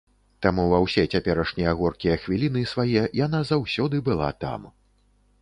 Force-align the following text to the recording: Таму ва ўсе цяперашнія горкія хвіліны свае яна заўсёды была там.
Таму 0.43 0.63
ва 0.69 0.77
ўсе 0.85 1.03
цяперашнія 1.17 1.73
горкія 1.81 2.15
хвіліны 2.23 2.65
свае 2.73 3.05
яна 3.25 3.43
заўсёды 3.53 4.03
была 4.11 4.29
там. 4.47 4.61